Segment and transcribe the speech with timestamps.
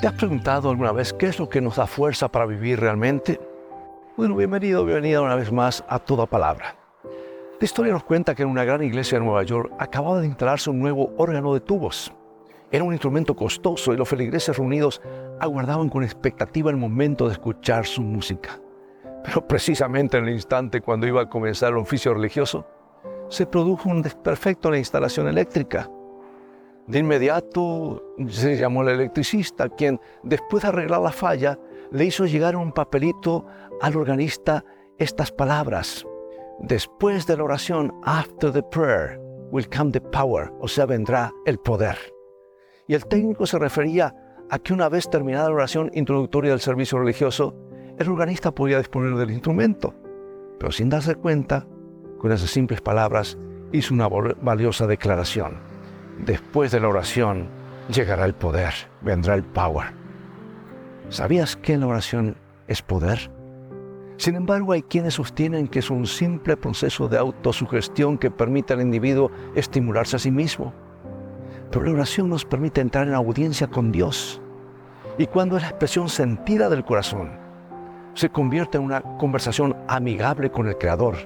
[0.00, 3.40] ¿Te has preguntado alguna vez qué es lo que nos da fuerza para vivir realmente?
[4.16, 6.76] Bueno, bienvenido, bienvenida una vez más a Toda Palabra.
[7.02, 10.70] La historia nos cuenta que en una gran iglesia de Nueva York acababa de instalarse
[10.70, 12.12] un nuevo órgano de tubos.
[12.70, 15.02] Era un instrumento costoso y los feligreses reunidos
[15.40, 18.50] aguardaban con expectativa el momento de escuchar su música.
[19.24, 22.64] Pero precisamente en el instante cuando iba a comenzar el oficio religioso,
[23.30, 25.90] se produjo un desperfecto en la instalación eléctrica
[26.88, 31.58] de inmediato se llamó el electricista, quien después de arreglar la falla
[31.90, 33.44] le hizo llegar un papelito
[33.82, 34.64] al organista
[34.96, 36.06] estas palabras.
[36.60, 41.58] Después de la oración, after the prayer, will come the power, o sea, vendrá el
[41.58, 41.96] poder.
[42.86, 44.14] Y el técnico se refería
[44.50, 47.54] a que una vez terminada la oración introductoria del servicio religioso,
[47.98, 49.94] el organista podía disponer del instrumento.
[50.58, 51.66] Pero sin darse cuenta,
[52.18, 53.36] con esas simples palabras,
[53.72, 55.67] hizo una valiosa declaración
[56.24, 57.48] después de la oración
[57.88, 59.86] llegará el poder, vendrá el power.
[61.08, 63.30] ¿Sabías que la oración es poder?
[64.18, 68.80] Sin embargo, hay quienes sostienen que es un simple proceso de autosugestión que permite al
[68.80, 70.72] individuo estimularse a sí mismo.
[71.70, 74.40] Pero la oración nos permite entrar en audiencia con Dios.
[75.18, 77.30] Y cuando es la expresión sentida del corazón,
[78.14, 81.16] se convierte en una conversación amigable con el Creador,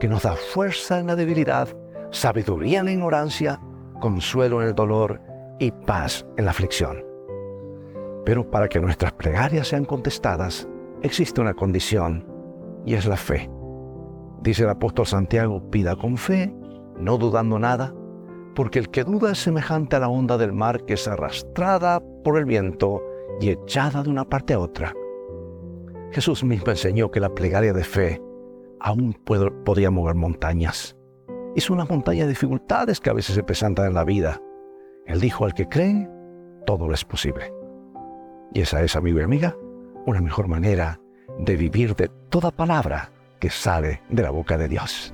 [0.00, 1.68] que nos da fuerza en la debilidad,
[2.10, 3.60] sabiduría en la ignorancia
[4.02, 5.20] consuelo en el dolor
[5.60, 7.04] y paz en la aflicción.
[8.24, 10.68] Pero para que nuestras plegarias sean contestadas,
[11.02, 12.26] existe una condición
[12.84, 13.48] y es la fe.
[14.42, 16.52] Dice el apóstol Santiago, pida con fe,
[16.98, 17.94] no dudando nada,
[18.56, 22.36] porque el que duda es semejante a la onda del mar que es arrastrada por
[22.38, 23.02] el viento
[23.40, 24.92] y echada de una parte a otra.
[26.10, 28.20] Jesús mismo enseñó que la plegaria de fe
[28.80, 29.14] aún
[29.64, 30.96] podía mover montañas
[31.56, 34.40] es una montaña de dificultades que a veces se presentan en la vida.
[35.06, 36.08] Él dijo al que cree,
[36.66, 37.52] todo lo es posible.
[38.54, 39.56] Y esa es, amigo y amiga,
[40.06, 41.00] una mejor manera
[41.38, 45.12] de vivir de toda palabra que sale de la boca de Dios.